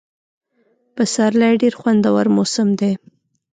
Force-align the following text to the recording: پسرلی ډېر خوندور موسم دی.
پسرلی 0.95 1.53
ډېر 1.61 1.73
خوندور 1.79 2.25
موسم 2.35 2.67
دی. 2.79 2.91